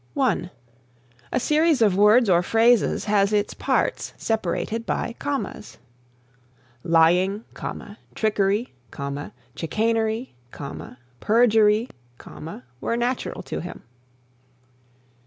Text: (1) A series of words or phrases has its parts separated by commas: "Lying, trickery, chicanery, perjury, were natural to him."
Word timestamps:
(1) 0.15 0.49
A 1.31 1.39
series 1.39 1.79
of 1.79 1.95
words 1.95 2.27
or 2.27 2.41
phrases 2.41 3.05
has 3.05 3.31
its 3.31 3.53
parts 3.53 4.15
separated 4.17 4.83
by 4.83 5.13
commas: 5.19 5.77
"Lying, 6.83 7.45
trickery, 8.15 8.73
chicanery, 9.55 10.33
perjury, 11.19 11.87
were 12.79 12.97
natural 12.97 13.43
to 13.43 13.59
him." 13.59 13.83